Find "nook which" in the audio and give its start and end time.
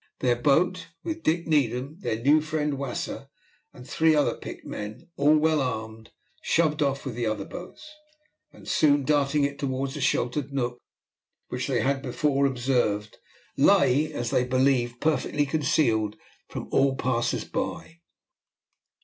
10.51-11.67